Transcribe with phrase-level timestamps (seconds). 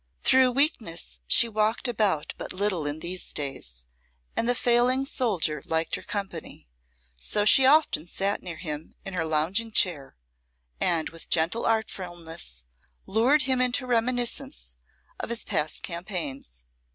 [0.23, 3.85] Through weakness she walked about but little in these days,
[4.35, 6.67] and the failing soldier liked her company,
[7.17, 10.15] so she often sate near him in her lounging chair
[10.79, 12.65] and with gentle artfulness
[13.05, 14.75] lured him into reminiscences
[15.19, 16.65] of his past campaigns.